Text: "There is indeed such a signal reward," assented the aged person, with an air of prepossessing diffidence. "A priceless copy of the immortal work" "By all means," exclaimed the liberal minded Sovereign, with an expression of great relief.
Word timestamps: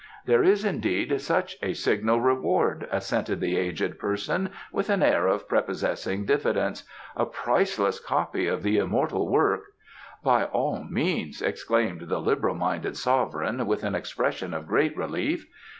"There 0.25 0.41
is 0.43 0.65
indeed 0.65 1.21
such 1.21 1.57
a 1.61 1.73
signal 1.73 2.19
reward," 2.21 2.87
assented 2.91 3.39
the 3.39 3.55
aged 3.55 3.99
person, 3.99 4.49
with 4.71 4.89
an 4.89 5.03
air 5.03 5.27
of 5.27 5.47
prepossessing 5.47 6.25
diffidence. 6.25 6.83
"A 7.15 7.27
priceless 7.27 7.99
copy 7.99 8.47
of 8.47 8.63
the 8.63 8.79
immortal 8.79 9.29
work" 9.29 9.61
"By 10.23 10.45
all 10.45 10.85
means," 10.89 11.43
exclaimed 11.43 12.09
the 12.09 12.17
liberal 12.19 12.55
minded 12.55 12.97
Sovereign, 12.97 13.67
with 13.67 13.83
an 13.83 13.93
expression 13.93 14.55
of 14.55 14.65
great 14.65 14.97
relief. 14.97 15.45